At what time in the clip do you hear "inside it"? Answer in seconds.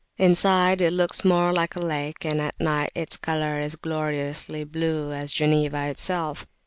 0.17-0.93